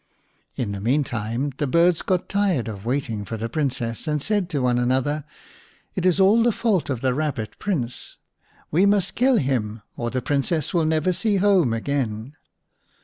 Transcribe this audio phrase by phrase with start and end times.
[0.55, 4.63] In the meantime the birds got tired of waiting for the Princess, and said to
[4.63, 5.25] one another,
[5.93, 8.17] "It is all the fault of the Rabbit Prince.
[8.71, 12.33] We must kill him or the Princess will never see home again."